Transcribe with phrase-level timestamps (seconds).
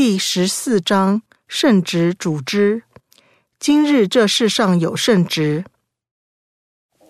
[0.00, 2.84] 第十四章圣职组织。
[3.58, 5.64] 今日这世上有圣职。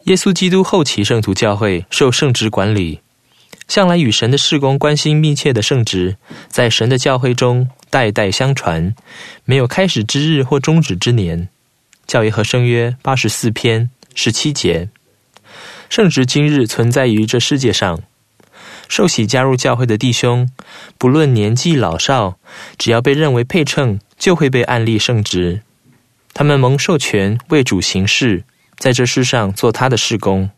[0.05, 3.03] 耶稣基督后期圣徒教会受圣职管理，
[3.69, 6.17] 向来与神的事工关系密切的圣职，
[6.49, 8.95] 在神的教会中代代相传，
[9.45, 11.51] 没有开始之日或终止之年。
[12.07, 14.89] 教义和圣约八十四篇十七节。
[15.91, 18.01] 圣职今日存在于这世界上，
[18.89, 20.51] 受洗加入教会的弟兄，
[20.97, 22.39] 不论年纪老少，
[22.79, 25.63] 只要被认为配称，就会被按立圣职。
[26.33, 28.45] 他们蒙授权为主行事，
[28.77, 30.51] 在这世上做他的事工。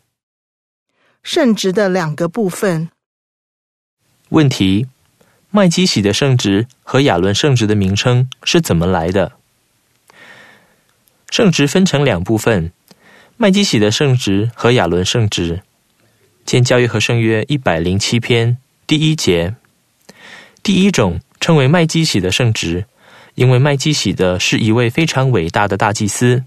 [1.23, 2.89] 圣职的两个部分。
[4.29, 4.87] 问题：
[5.49, 9.33] 麦基洗的圣职和亚伦圣职的名称是怎么来的？
[11.29, 12.71] 圣职分成两部分：
[13.37, 15.61] 麦基洗的圣职和亚伦圣职。
[16.45, 19.55] 见教义和圣约一百零七篇第一节。
[20.63, 22.85] 第一种称为麦基洗的圣职。
[23.35, 26.43] 因为麦基洗的是一位非常伟大的大祭司，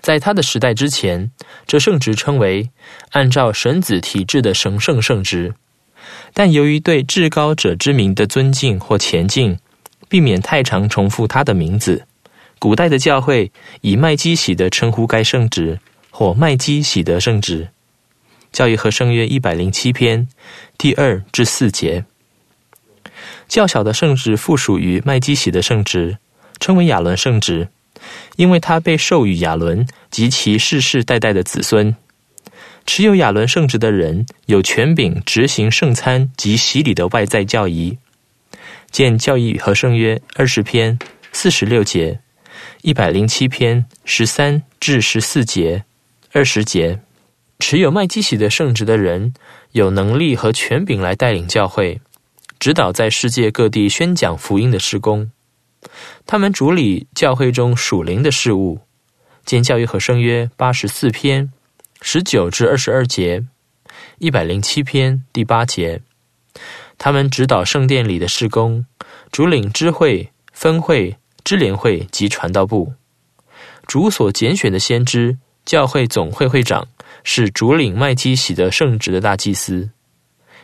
[0.00, 1.30] 在他的时代之前，
[1.68, 2.68] 这圣职称为
[3.12, 5.54] 按照神子体制的神圣圣职。
[6.32, 9.56] 但由于对至高者之名的尊敬或前进，
[10.08, 12.04] 避免太常重复他的名字，
[12.58, 15.78] 古代的教会以麦基洗的称呼该圣职，
[16.10, 17.68] 或麦基洗德圣职。
[18.54, 20.28] 教义和圣约一百零七篇
[20.78, 22.04] 第二至四节。
[23.48, 26.18] 较小的圣职附属于麦基洗的圣职，
[26.60, 27.68] 称为亚伦圣职，
[28.36, 31.96] 因为他被授予亚伦及其世世代代的子孙。
[32.86, 37.98] 持有亚伦圣职的人有权柄执行圣餐及洗礼的外在教仪。
[38.92, 40.96] 见教义和圣约二十篇
[41.32, 42.20] 四十六节，
[42.82, 45.82] 一百零七篇十三至十四节，
[46.30, 47.00] 二十节。
[47.58, 49.34] 持有麦基洗的圣职的人
[49.72, 52.00] 有能力和权柄来带领教会。
[52.58, 55.30] 指导在世界各地宣讲福音的施工，
[56.24, 58.80] 他们主理教会中属灵的事务。
[59.44, 61.52] 见教育和圣约八十四篇
[62.00, 63.44] 十九至二十二节，
[64.18, 66.00] 一百零七篇第八节。
[66.96, 68.86] 他们指导圣殿里的施工，
[69.30, 72.94] 主领知会、分会、支联会及传道部。
[73.86, 76.86] 主所拣选的先知，教会总会会长
[77.22, 79.90] 是主领麦基喜德圣职的大祭司。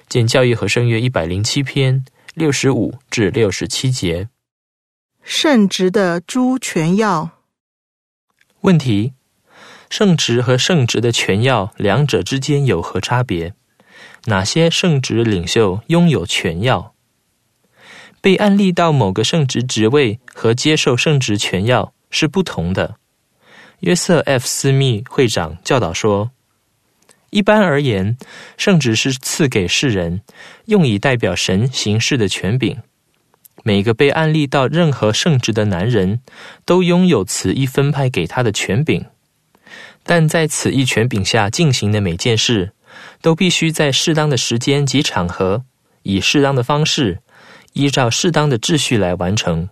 [0.09, 4.29] 见教义和圣约一百零七篇六十五至六十七节。
[5.23, 7.31] 圣职的诸权要。
[8.63, 9.15] 问题：
[9.89, 13.55] 圣职和圣职的权要两者之间有何差别？
[14.27, 16.95] 哪些圣职领袖拥有权要？
[18.21, 22.97] 被按立到某个圣职职位和接受圣职权要是不同的。
[23.81, 24.47] 约瑟 F.
[24.47, 26.31] 斯密会长教导说。
[27.31, 28.17] 一般而言，
[28.57, 30.21] 圣职是赐给世人，
[30.67, 32.77] 用以代表神行事的权柄。
[33.63, 36.21] 每个被安立到任何圣职的男人，
[36.65, 39.07] 都拥有此一分派给他的权柄。
[40.03, 42.73] 但在此一权柄下进行的每件事，
[43.23, 45.65] 都必须在适当的时间及场合，
[46.03, 47.21] 以适当的方式，
[47.75, 49.69] 依照适当的秩序来完成。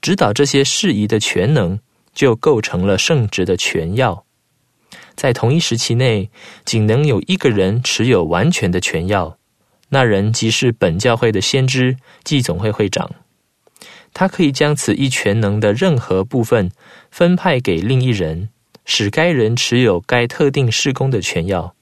[0.00, 1.78] 指导这些事宜的权能，
[2.16, 4.24] 就构成了圣职的权要。
[5.14, 6.30] 在同一时期内，
[6.64, 9.38] 仅能有一个人持有完全的权要，
[9.90, 13.08] 那人即是本教会的先知暨总会会长。
[14.12, 16.70] 他可以将此一全能的任何部分
[17.10, 18.48] 分派给另一人，
[18.86, 21.74] 使该人持有该特定事工的权要。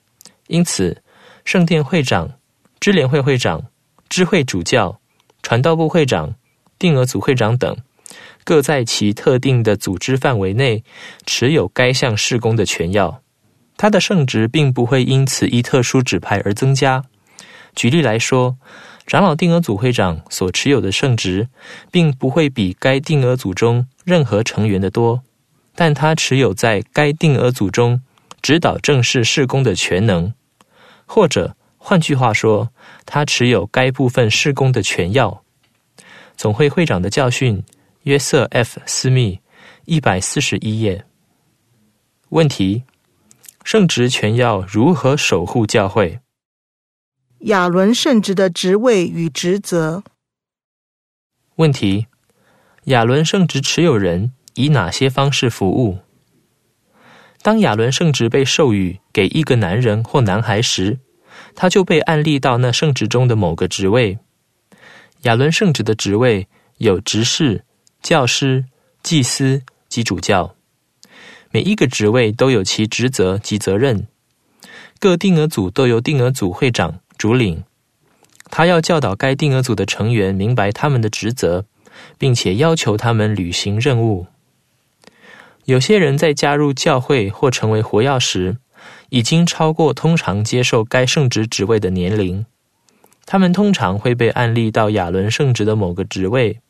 [0.49, 1.01] 因此，
[1.45, 2.33] 圣殿会长、
[2.81, 3.67] 支联会会长、
[4.09, 5.01] 支会主教、
[5.43, 6.35] 传道部会长、
[6.79, 7.77] 定额组会长等。
[8.45, 10.85] 各在其特定的组织范围内
[11.25, 13.23] 持有该项事工的权要，
[13.77, 17.03] 他的圣职并不会因此一特殊指派而增加。
[17.75, 18.57] 举例来说，
[19.07, 21.49] 长老定额组会长所持有的圣职，
[21.91, 25.23] 并不会比该定额组中任何成员的多，
[25.75, 28.01] 但他持有在该定额组中
[28.43, 30.33] 指导正式事工的权能，
[31.07, 32.71] 或者换句话说，
[33.07, 35.43] 他持有该部分事工的权要。
[36.37, 37.63] 总会会长的教训。
[38.05, 39.41] 约瑟 ·F· 斯密，
[39.87, 41.07] 一百四十一页。
[42.29, 42.83] 问题：
[43.65, 46.21] 圣职权要如何守护教会？
[47.41, 50.03] 亚伦圣职的职位与职责。
[51.57, 52.07] 问题：
[52.85, 56.01] 亚伦圣职持有人以哪些方式服务？
[57.41, 60.99] 当亚伦圣职被授予给一个男人或男孩时，
[61.55, 64.19] 他就被案例到那圣职中的某个职位。
[65.23, 66.47] 亚伦圣职的职位
[66.77, 67.65] 有执事。
[68.05, 68.67] 教师、
[69.03, 70.55] 祭司及主教，
[71.51, 74.07] 每一个职位都有其职责及责任。
[75.01, 77.65] 各定额组都由定额组会长主领，
[78.51, 81.65] 他要教导该定额组的成员明白他们的职责，
[82.19, 84.27] 并且要求他们履行任务。
[85.65, 88.59] 有些人在加入教会或成为活药时，
[89.09, 92.45] 已经超过通常接受该圣职职位的年龄。
[93.25, 96.61] 他们通常会被按例到亚伦圣职的某个职位，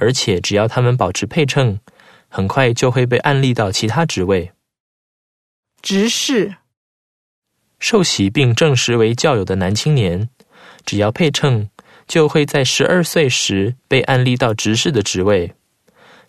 [0.00, 1.80] 而且只要他们保持配称，
[2.28, 4.52] 很快就会被按立到其他职位。
[5.82, 6.56] 执事
[7.78, 10.28] 受洗并证实为教友的男青年，
[10.84, 11.70] 只要配称，
[12.06, 15.54] 就会在十二岁时被按立到执事的职位。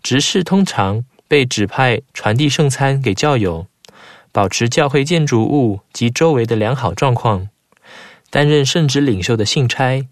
[0.04, 3.68] 执事通常被指派传递圣餐给教友，
[4.32, 7.50] 保持教会建筑物及周围的良好状况，
[8.30, 10.08] 担任圣职领袖的信差，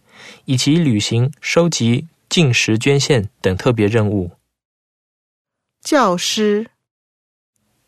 [0.45, 4.31] 以及履行收集进食捐献等特别任务。
[5.81, 6.68] 教师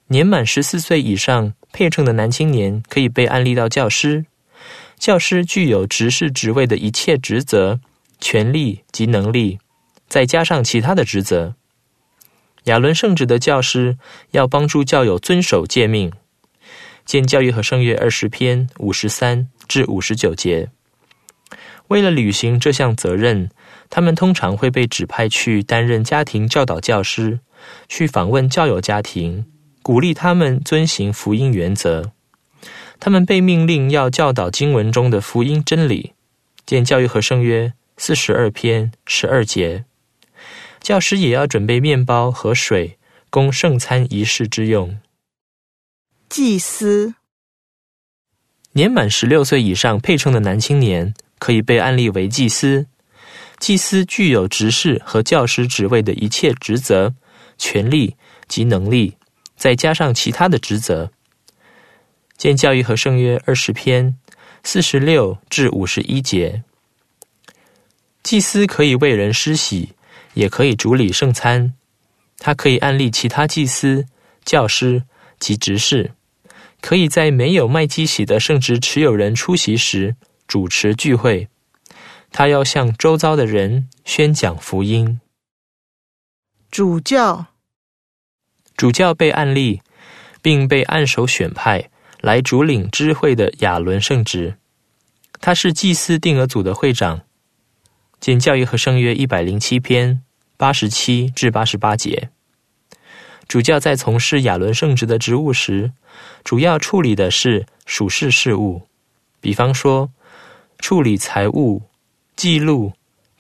[0.08, 4.26] 年满十四岁以上配称的男青年可以被安立到教师。
[4.98, 7.80] 教师具有执事职位的一切职责、
[8.20, 9.60] 权利及能力，
[10.10, 11.56] 再加上其他的职责。
[12.66, 13.98] 亚伦圣职的教师
[14.32, 16.12] 要帮助教友遵守诫命，
[17.06, 20.70] 见教育和圣约二十篇五十三至五十九节。
[21.88, 23.50] 为了履行这项责任，
[23.90, 27.40] 他们通常会被指派去担任家庭教导教师，
[27.88, 29.46] 去访问教友家庭，
[29.82, 32.12] 鼓励他们遵行福音原则。
[33.00, 36.14] 他们被命令要教导经文中的福音真理，
[36.66, 39.86] 见教育和圣约四十二篇十二节。
[40.82, 42.98] 教师也要准备面包和水，
[43.30, 45.00] 供圣餐仪式之用。
[46.30, 47.16] 祭司
[48.74, 52.86] 年满十六岁以上配称的男青年可以被案例为祭司。
[53.60, 57.14] 祭司具有执事和教师职位的一切职责、
[57.58, 58.16] 权利
[58.48, 59.16] 及能力，
[59.58, 61.12] 再加上其他的职责。
[62.38, 64.16] 见教育和圣约二十篇
[64.64, 66.64] 四十六至五十一节。
[68.24, 69.94] 祭司可以为人施洗，
[70.36, 71.74] 也可以主礼圣餐。
[72.38, 74.06] 他可以按立其他祭司、
[74.46, 75.04] 教师
[75.38, 76.12] 及执事，
[76.80, 80.16] 可以在没有麦基洗的圣职持有人出席时
[80.48, 81.50] 主持聚会。
[82.32, 85.20] 他要向周遭的人宣讲福音。
[86.72, 87.48] 主教，
[88.78, 89.82] 主教被案例，
[90.42, 91.90] 并被按手选派。
[92.22, 94.58] 来主领知会的亚伦圣职，
[95.40, 97.22] 他是祭司定额组的会长。
[98.20, 100.22] 见教义和圣约一百零七篇
[100.58, 102.30] 八十七至八十八节。
[103.48, 105.94] 主教在从事亚伦圣职的职务时，
[106.44, 108.82] 主要处理的是属事事务，
[109.40, 110.12] 比方说
[110.78, 111.84] 处理财务、
[112.40, 112.94] 记录、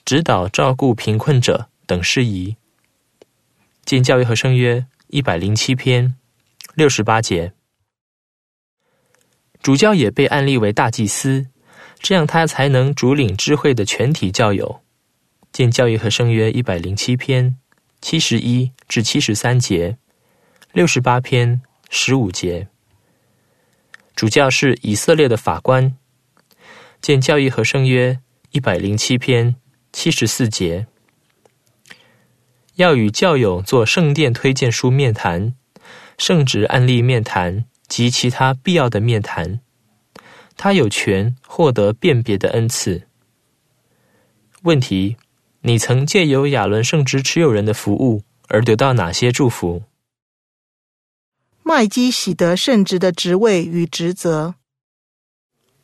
[0.03, 2.57] 指导、照顾贫困者等事宜。
[3.85, 6.15] 见教育和圣约一百零七篇
[6.73, 7.53] 六十八节。
[9.63, 11.47] 主教也被按立为大祭司，
[11.99, 14.81] 这样他才能主领知会的全体教友。
[15.53, 17.55] 见教育和圣约一百零七篇
[18.01, 19.97] 七十一至七十三节，
[20.73, 22.67] 六十八篇十五节。
[24.13, 25.95] 主教是以色列的法官。
[27.01, 28.19] 见教育和圣约
[28.51, 29.55] 一百零七篇
[29.91, 30.87] 七十四节。
[32.75, 35.53] 要与教友做圣殿推荐书面谈，
[36.17, 37.65] 圣职案例面谈。
[37.89, 39.61] 及其他必要的面谈，
[40.55, 43.07] 他有权获得辨别的恩赐。
[44.61, 45.17] 问题：
[45.61, 49.81] 你曾借由亚伦圣职持有人的服务而得到哪些祝福？
[51.63, 54.53] 麦基喜得圣职的职位与职责。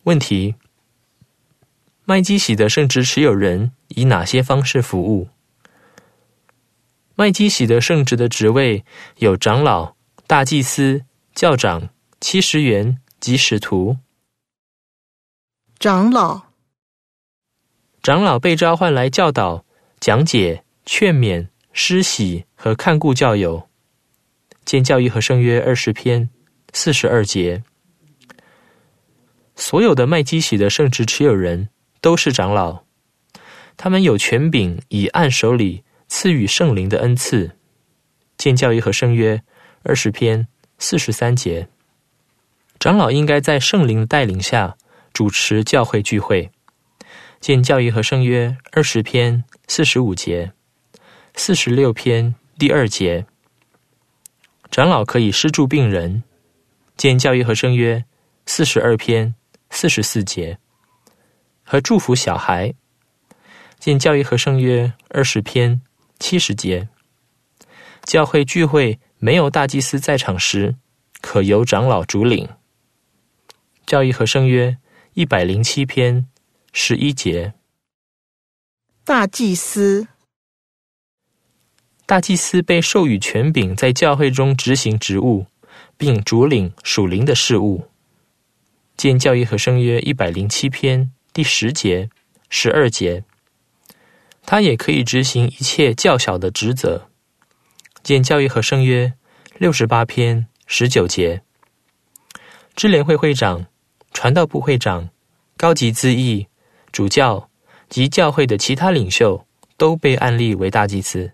[0.04, 0.54] 问题：
[2.06, 5.28] 麦基洗德圣职持有人以哪些方式服务？
[7.16, 8.86] 麦基洗德圣职的职位
[9.18, 9.96] 有长老、
[10.28, 11.90] 大祭司、教长。
[12.22, 13.98] 七十员及使徒，
[15.78, 16.44] 长老，
[18.02, 19.64] 长老被召唤来教导、
[20.00, 23.70] 讲解、劝勉、施洗和看顾教友。
[24.64, 26.30] 见教义和圣约二十篇
[26.74, 27.64] 四十二节。
[29.56, 31.70] 所有的麦基洗德圣职持有人
[32.06, 32.84] 都是长老，
[33.78, 37.58] 他们有权柄以按手里赐予圣灵的恩赐。
[38.38, 39.42] 见教义和圣约
[39.82, 40.48] 二十篇
[40.78, 41.68] 四十三节。
[42.78, 44.78] 长老应该在圣灵的带领下
[45.14, 46.52] 主持教会聚会。
[47.40, 50.52] 见教义和圣约二十篇四十五节、
[51.34, 53.26] 四十六篇第二节。
[54.70, 56.22] 长老可以施助病人。
[56.98, 58.06] 见教义和圣约
[58.46, 59.34] 四十二篇
[59.72, 60.60] 四十四节。
[61.66, 62.74] 和祝福小孩。
[63.78, 65.82] 见教义和圣约二十篇
[66.20, 66.88] 七十节。
[68.04, 70.76] 教会聚会没有大祭司在场时，
[71.20, 72.48] 可由长老主领。
[73.86, 74.78] 教义和圣约
[75.14, 76.28] 一百零七篇
[76.72, 77.54] 十一节。
[79.04, 80.08] 大祭司。
[82.06, 85.48] 大祭司被授予权柄，在教会中执行职务，
[85.98, 87.90] 并主领属灵的事物。
[88.96, 92.10] 见教义和圣约一百零七篇第十节、
[92.50, 93.26] 十二节。
[94.46, 97.10] 他也可以执行一切较小的职责。
[98.04, 99.12] 见教育和圣约
[99.58, 101.44] 六十八篇十九节。
[102.74, 103.66] 支联会会长、
[104.14, 105.10] 传道部会长、
[105.58, 106.48] 高级资议、
[106.94, 107.50] 主教
[107.90, 111.34] 及教会的其他领袖都被案例为大祭司。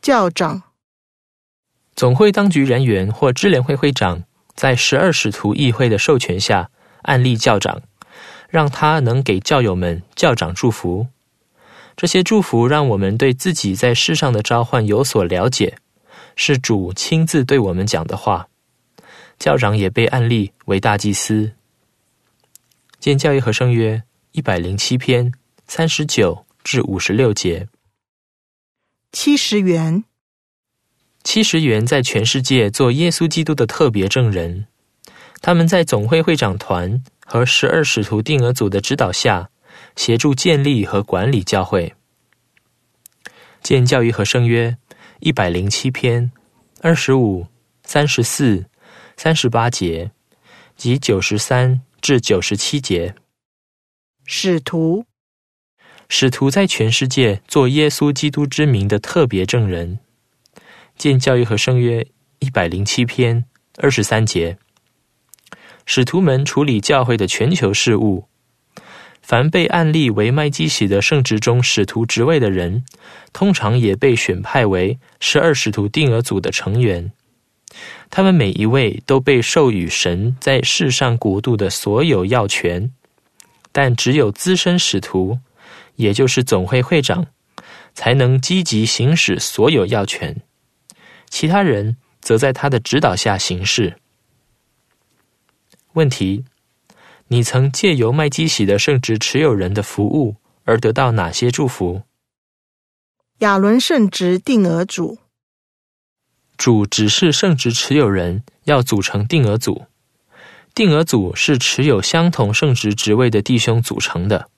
[0.00, 0.62] 教长、
[1.94, 6.70] 总会当局人员或支联会会长，在十二使徒议会的授权下，
[7.02, 7.82] 案例教长，
[8.48, 11.06] 让他能给教友们教长祝福。
[11.96, 15.76] 这些祝福让我们对自己在世上的召唤有所了解，
[16.36, 18.48] 是主亲自对我们讲的话。
[19.38, 21.52] 教长也被按立为大祭司。
[22.98, 24.02] 见教义和圣约
[24.32, 25.32] 一百零七篇
[25.66, 27.68] 三十九至五十六节。
[29.12, 30.04] 七十元，
[31.22, 34.66] 七十元在全世界做耶稣基督的特别证人。
[35.40, 39.50] 他们在总会会长团和十二使徒定额组的指导下，
[39.96, 41.94] 协助建立和管理教会。
[43.62, 44.74] 见教育和圣约
[45.20, 46.32] 一百零七篇
[46.80, 47.46] 二十五、
[47.84, 48.64] 三十四、
[49.18, 50.10] 三十八节
[50.74, 53.14] 及九十三至九十七节。
[54.24, 55.04] 使徒。
[56.08, 59.98] 使徒在全世界做耶稣基督之名的特别证人。
[60.96, 62.06] 见教育和圣约
[62.38, 63.44] 一百零七篇
[63.76, 64.56] 二十三节。
[65.90, 68.26] 使徒们处理教会的全球事务。
[69.22, 72.84] 凡被按立为麦基洗德圣职中使徒职位的人，
[73.32, 77.10] 通常也被选派为十二使徒定额组的成员。
[78.10, 82.92] 他们每一位都被授予神在世上国度的所有要权，
[83.72, 85.38] 但只有资深使徒。
[85.96, 87.26] 也就是总会会长，
[87.94, 90.42] 才能积极行使所有要权，
[91.30, 93.96] 其他人则在他的指导下行事。
[95.98, 96.44] 问题：
[97.26, 102.02] 你曾借由麦基洗的圣职持有人的服务而得到哪些祝福？
[103.38, 105.18] 亚伦圣职定额组，
[106.56, 109.86] 主指示圣职持有人要组成定额组，
[110.72, 114.48] 定额组是持有相同圣职职位的弟兄组成的。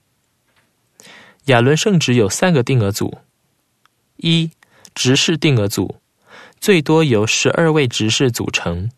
[1.45, 3.17] 亚伦圣职有三个定额组：
[4.17, 4.51] 一、
[4.93, 5.95] 执事定额组，
[6.59, 8.91] 最多由十二位执事组成。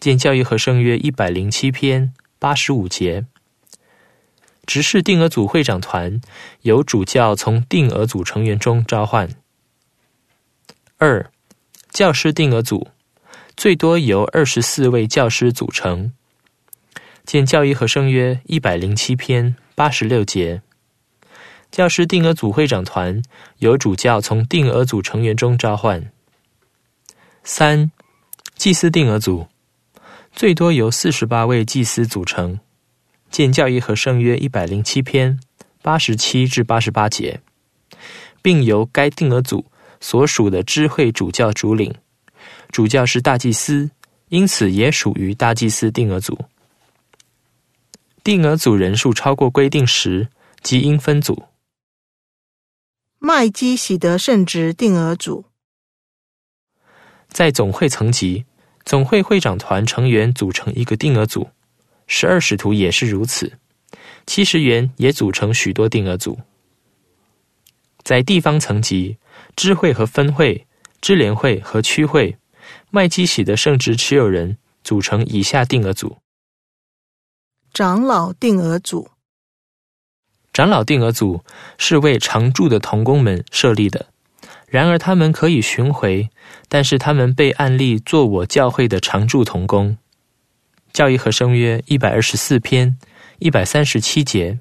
[0.00, 3.26] 见教育和圣约一百零七篇八十五节。
[4.66, 6.20] 执事定额组会长团
[6.62, 9.28] 由主教从定额组成员中召唤。
[10.96, 11.30] 二、
[11.90, 12.88] 教师定额组，
[13.56, 16.12] 最多由二十四位教师组成。
[17.24, 20.62] 见教育和圣约一百零七篇八十六节。
[21.70, 23.22] 教师定额组会长团
[23.58, 26.10] 由主教从定额组成员中召唤。
[27.44, 27.90] 三、
[28.56, 29.48] 祭司定额组
[30.32, 32.58] 最多由四十八位祭司组成。
[33.30, 35.38] 见教义和圣约一百零七篇
[35.82, 37.40] 八十七至八十八节，
[38.42, 39.64] 并由该定额组
[40.00, 41.94] 所属的知会主教主领。
[42.72, 43.90] 主教是大祭司，
[44.30, 46.36] 因此也属于大祭司定额组。
[48.24, 50.28] 定额组人数超过规定时，
[50.62, 51.44] 即应分组。
[53.18, 55.44] 麦基喜德圣职定额组，
[57.28, 58.44] 在总会层级，
[58.90, 61.48] 总会会长团成员组成一个定额组，
[62.08, 63.56] 十二使徒也是如此，
[64.26, 66.36] 七十元也组成许多定额组。
[68.02, 69.16] 在地方层级，
[69.54, 70.66] 支会和分会、
[71.00, 72.36] 支联会和区会，
[72.90, 76.18] 麦基洗的圣职持有人组成以下定额组：
[77.72, 79.08] 长老定额组。
[80.52, 81.44] 长老定额组
[81.78, 84.08] 是为常驻的童工们设立的，
[84.70, 86.30] 然而他们可以巡回，
[86.68, 89.98] 但是他们被按立做我教会的常驻同工。
[90.92, 92.96] 教义和圣约一百二十四篇
[93.40, 94.60] 一百三十七节，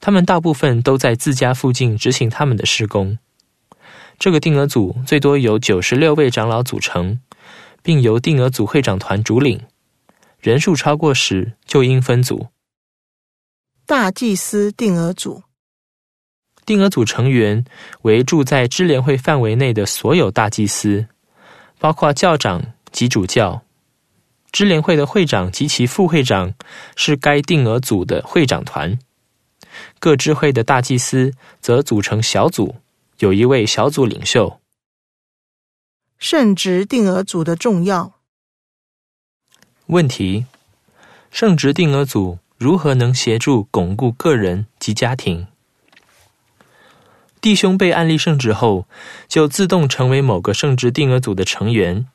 [0.00, 3.18] 他们大部分都在自家附近执行他们的施工。
[4.18, 7.20] 这个定额组最多由九十六位长老组成，
[7.82, 9.62] 并由定额组会长团主领，
[10.38, 12.48] 人数超过时就应分组。
[13.86, 15.42] 大祭司定额组，
[16.70, 17.64] 定额组成员
[18.02, 21.04] 为住在支联会范围内的所有大祭司，
[21.80, 22.62] 包括教长
[22.92, 23.62] 及主教。
[24.52, 26.54] 支联会的会长及其副会长
[26.94, 28.96] 是该定额组的会长团。
[29.98, 32.76] 各支会的大祭司则组成小组，
[33.18, 34.60] 有一位小组领袖。
[36.20, 38.12] 圣职定额组的重要。
[39.86, 40.46] 问题：
[41.32, 42.38] 圣职定额组。
[42.56, 45.48] 如何能协助巩固个人及家庭？
[47.40, 48.86] 弟兄被按例圣职后，
[49.26, 52.06] 就自动成为某个圣职定额组的成员。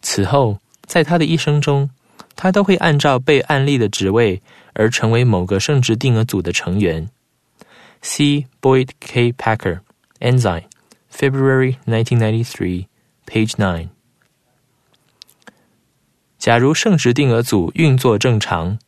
[0.00, 1.90] 此后，在他的一生中，
[2.34, 4.40] 他都会按照被按立的职位
[4.72, 7.10] 而成为某个圣职定额组的成员。
[8.00, 8.46] C.
[8.62, 9.32] Boyd K.
[9.32, 9.80] Packer,
[10.20, 10.62] Ensign,
[11.12, 12.86] February 1993,
[13.26, 13.88] page nine.
[16.38, 18.78] 假如圣职定额组运作正常，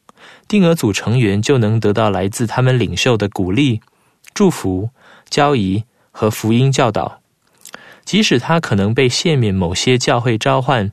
[0.48, 3.82] 定额组成员就能得到来自他们领袖的鼓励、
[4.32, 4.88] 祝福、
[5.32, 7.22] 交谊和福音教导。
[8.04, 10.92] 即使他可能被赦免某些教会召唤，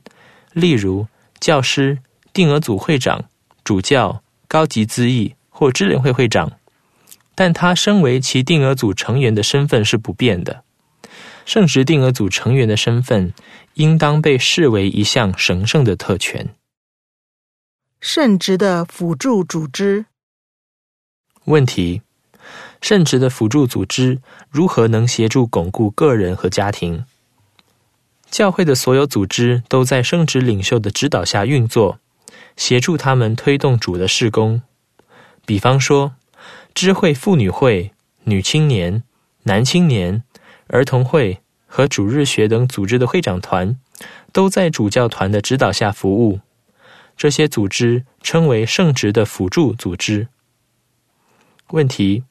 [0.54, 1.06] 例如
[1.40, 1.98] 教师、
[2.32, 3.24] 定额组会长、
[3.62, 6.52] 主教、高级资议或支联会会长，
[7.34, 10.64] 但他身为其定额组成员的身份是不变的。
[11.44, 13.34] 圣职定额组成员的身份
[13.74, 16.54] 应当被视为一项神圣的特权。
[18.00, 20.06] 圣职的辅助组织。
[21.46, 22.02] 问题：
[22.80, 24.20] 圣职的辅助组织
[24.50, 27.04] 如何能协助巩固个人和家庭？
[28.30, 31.98] 教会的所有组织都在圣职领袖的指导下运作，
[32.56, 34.62] 协助他们推动主的事工。
[35.44, 36.14] 比方说，
[36.72, 37.92] 知会妇女会、
[38.24, 39.02] 女青年、
[39.42, 40.22] 男青年、
[40.68, 43.76] 儿童会和主日学等组织的会长团，
[44.32, 46.40] 都在主教团的指导下服务。
[47.16, 50.28] 这些组织称为圣职的辅助组织。
[51.72, 52.24] 问题：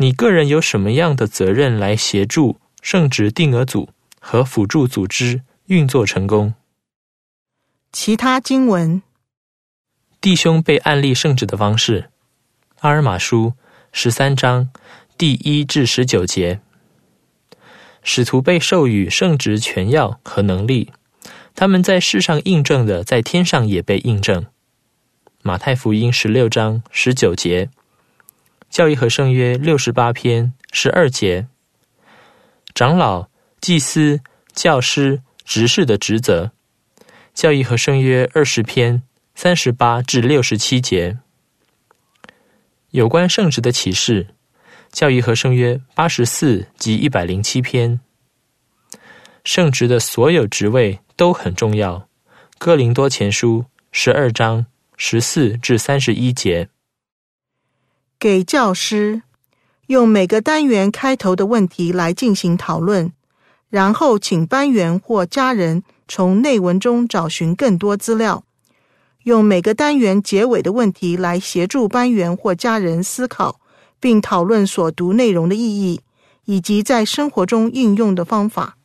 [0.00, 3.88] 你个人有什么样的责任来协助圣职定额组
[4.20, 6.54] 和辅助组织运作成功？
[7.92, 9.02] 其他经文：
[10.20, 12.10] 弟兄被案例圣旨的方式，
[12.78, 13.54] 阿尔玛书
[13.90, 14.70] 十三章
[15.16, 16.60] 第一至十九节，
[18.04, 20.92] 使徒被授予圣职权要和能力。
[21.56, 24.46] 他们在世上印证的，在天上也被印证。
[25.42, 27.70] 马太福音十六章十九节，
[28.70, 31.46] 教义和圣约六十八篇十二节，
[32.74, 33.28] 长老、
[33.60, 34.20] 祭司、
[34.54, 36.52] 教师、执事的职责。
[37.34, 39.02] 教义和圣约二十篇
[39.34, 41.18] 三十八至六十七节，
[42.90, 44.28] 有关圣职的启示。
[44.90, 48.00] 教义和圣约八十四及一百零七篇，
[49.44, 51.00] 圣职的所有职位。
[51.18, 52.08] 都很重要。
[52.58, 54.64] 哥林多前书十二章
[54.96, 56.68] 十四至三十一节，
[58.20, 59.22] 给教师
[59.86, 63.12] 用每个单元开头的问题来进行讨论，
[63.70, 68.42] 然后请班员或家人从内文中找寻更多资料。
[69.22, 73.60] 用每个单元结尾的问题来协助班员或家人思考，
[74.00, 76.00] 并讨论所读内容的意义
[76.46, 78.77] 以及在生活中应用的方法。